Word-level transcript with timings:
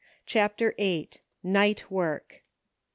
CHAPTER 0.25 0.73
VIIL 0.79 1.19
NIGHT 1.43 1.91
WORK. 1.91 2.41